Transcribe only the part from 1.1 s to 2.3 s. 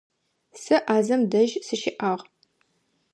дэжь сыщыӀагъ.